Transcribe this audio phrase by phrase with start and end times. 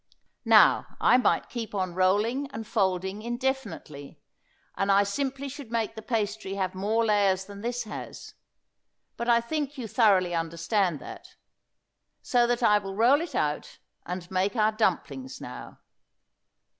[0.45, 4.19] Now I might keep on rolling and folding indefinitely,
[4.75, 8.33] and I simply should make the pastry have more layers than this has,
[9.15, 11.35] but I think you thoroughly understand that,
[12.23, 15.77] so that I will roll it out, and make our dumplings now.